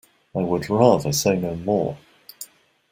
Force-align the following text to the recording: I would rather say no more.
I 0.35 0.39
would 0.39 0.67
rather 0.67 1.13
say 1.13 1.35
no 1.37 1.53
more. 1.55 1.95